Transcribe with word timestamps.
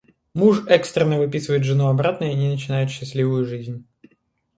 Муж 0.33 0.63
экстренно 0.67 1.19
выписывает 1.19 1.63
жену 1.63 1.85
обратно 1.87 2.23
и 2.23 2.31
они 2.31 2.49
начинают 2.49 2.89
счастливую 2.89 3.45
жизнь. 3.45 3.85